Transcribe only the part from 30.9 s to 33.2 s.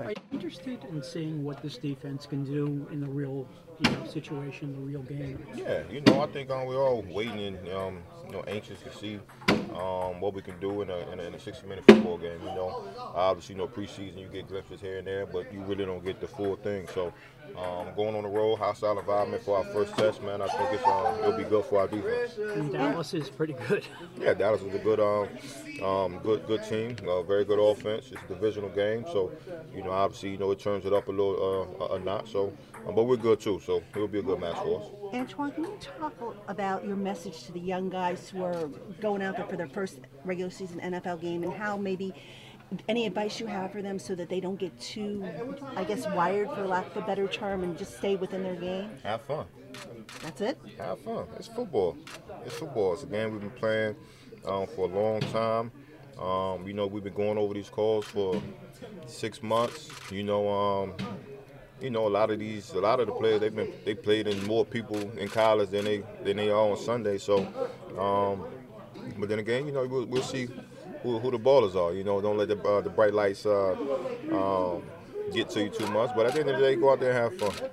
up a little, uh, a, a notch. So, um, but we're